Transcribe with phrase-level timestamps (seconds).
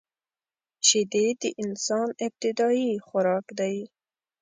[0.87, 3.75] شیدې د انسان ابتدايي خوراک دی